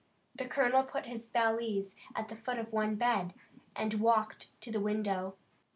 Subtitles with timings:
[0.33, 3.35] The colonel put his valise at the foot of one bed,
[3.75, 5.35] and walked to the window.